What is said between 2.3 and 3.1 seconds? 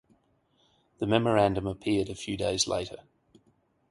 days later.